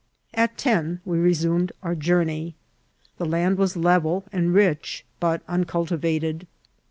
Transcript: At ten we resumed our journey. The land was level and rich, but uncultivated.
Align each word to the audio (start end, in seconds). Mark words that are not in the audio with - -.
At 0.33 0.57
ten 0.57 0.99
we 1.05 1.19
resumed 1.19 1.73
our 1.83 1.93
journey. 1.93 2.55
The 3.19 3.25
land 3.25 3.59
was 3.59 3.77
level 3.77 4.23
and 4.31 4.51
rich, 4.51 5.05
but 5.19 5.43
uncultivated. 5.47 6.47